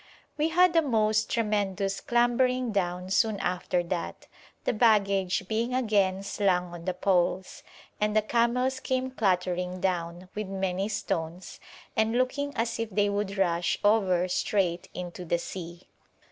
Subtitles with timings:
[0.35, 4.25] We had the most tremendous clambering down soon after that,
[4.63, 7.61] the baggage being again slung on the poles,
[7.99, 11.59] and the camels came clattering down, with many stones,
[11.95, 15.87] and looking as if they would rush over straight into the sea.